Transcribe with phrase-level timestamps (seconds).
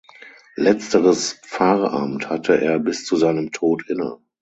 [0.55, 4.17] Letzteres Pfarramt hatte er bis zu seinem Tod inne.